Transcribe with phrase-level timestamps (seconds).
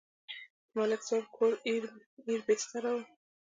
[0.69, 1.53] د ملک صاحب کور
[2.29, 2.99] ایر بېستره و.